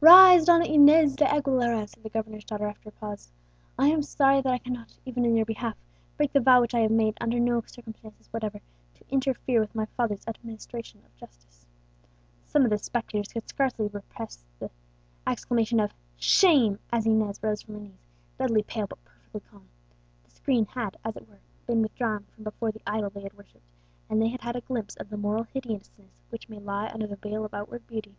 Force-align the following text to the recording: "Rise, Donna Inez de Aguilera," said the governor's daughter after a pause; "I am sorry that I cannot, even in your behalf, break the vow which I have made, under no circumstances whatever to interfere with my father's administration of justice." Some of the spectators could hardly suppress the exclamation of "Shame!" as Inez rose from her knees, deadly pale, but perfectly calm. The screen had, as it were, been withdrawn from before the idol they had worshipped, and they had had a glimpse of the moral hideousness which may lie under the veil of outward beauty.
"Rise, 0.00 0.44
Donna 0.44 0.66
Inez 0.66 1.16
de 1.16 1.24
Aguilera," 1.24 1.84
said 1.88 2.04
the 2.04 2.10
governor's 2.10 2.44
daughter 2.44 2.68
after 2.68 2.90
a 2.90 2.92
pause; 2.92 3.32
"I 3.76 3.88
am 3.88 4.02
sorry 4.02 4.40
that 4.40 4.52
I 4.52 4.58
cannot, 4.58 4.96
even 5.04 5.24
in 5.24 5.34
your 5.34 5.44
behalf, 5.44 5.76
break 6.16 6.32
the 6.32 6.38
vow 6.38 6.60
which 6.60 6.76
I 6.76 6.78
have 6.78 6.92
made, 6.92 7.18
under 7.20 7.40
no 7.40 7.60
circumstances 7.62 8.28
whatever 8.30 8.60
to 8.60 9.04
interfere 9.12 9.58
with 9.58 9.74
my 9.74 9.86
father's 9.86 10.28
administration 10.28 11.02
of 11.04 11.16
justice." 11.16 11.66
Some 12.46 12.62
of 12.62 12.70
the 12.70 12.78
spectators 12.78 13.32
could 13.32 13.42
hardly 13.58 13.88
suppress 13.88 14.44
the 14.60 14.70
exclamation 15.26 15.80
of 15.80 15.92
"Shame!" 16.16 16.78
as 16.92 17.04
Inez 17.04 17.42
rose 17.42 17.62
from 17.62 17.74
her 17.74 17.80
knees, 17.80 18.06
deadly 18.38 18.62
pale, 18.62 18.86
but 18.86 19.04
perfectly 19.04 19.40
calm. 19.40 19.66
The 20.24 20.30
screen 20.30 20.66
had, 20.66 20.98
as 21.04 21.16
it 21.16 21.28
were, 21.28 21.40
been 21.66 21.82
withdrawn 21.82 22.26
from 22.32 22.44
before 22.44 22.70
the 22.70 22.82
idol 22.86 23.10
they 23.10 23.22
had 23.22 23.34
worshipped, 23.36 23.66
and 24.08 24.22
they 24.22 24.28
had 24.28 24.42
had 24.42 24.54
a 24.54 24.60
glimpse 24.60 24.94
of 24.98 25.10
the 25.10 25.16
moral 25.16 25.42
hideousness 25.52 26.22
which 26.28 26.48
may 26.48 26.60
lie 26.60 26.88
under 26.94 27.08
the 27.08 27.16
veil 27.16 27.44
of 27.44 27.52
outward 27.52 27.84
beauty. 27.88 28.14